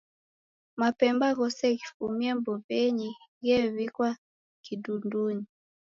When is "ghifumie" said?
1.79-2.31